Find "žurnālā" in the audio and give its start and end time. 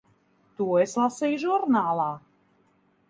1.43-2.11